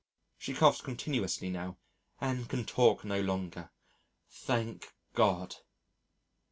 [0.39, 1.77] She coughs continuously now
[2.19, 3.69] and can talk no longer.
[4.27, 5.57] Thank God!